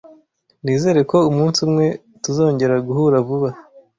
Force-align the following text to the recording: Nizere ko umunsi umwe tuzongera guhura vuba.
Nizere 0.63 0.99
ko 1.11 1.17
umunsi 1.31 1.59
umwe 1.67 1.87
tuzongera 2.23 2.75
guhura 2.87 3.17
vuba. 3.27 3.49